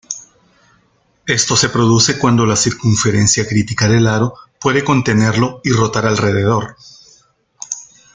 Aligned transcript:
Esto 1.27 1.55
se 1.55 1.69
produce 1.69 2.17
cuando 2.17 2.47
la 2.47 2.55
circunferencia 2.55 3.45
crítica 3.47 3.87
del 3.87 4.07
aro 4.07 4.33
puede 4.59 4.83
contenerlo 4.83 5.61
y 5.63 5.71
rotar 5.73 6.07
alrededor. 6.07 6.75